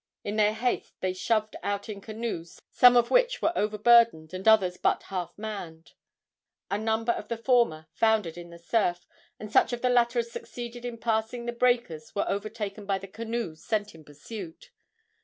[0.23, 4.75] In their haste they shoved out in canoes some of which were overburdened and others
[4.77, 5.91] but half manned.
[6.71, 9.05] A number of the former foundered in the surf,
[9.39, 13.07] and such of the latter as succeeded in passing the breakers were overtaken by the
[13.07, 14.71] canoes sent in pursuit.